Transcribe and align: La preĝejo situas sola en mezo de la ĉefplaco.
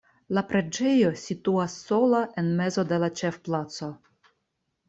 La 0.35 0.43
preĝejo 0.51 1.11
situas 1.23 1.75
sola 1.89 2.23
en 2.43 2.51
mezo 2.63 2.89
de 2.93 3.01
la 3.05 3.11
ĉefplaco. 3.21 3.95